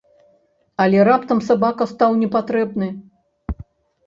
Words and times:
Але 0.85 1.03
раптам 1.09 1.41
сабака 1.49 1.87
стаў 1.93 2.17
непатрэбны. 2.23 2.89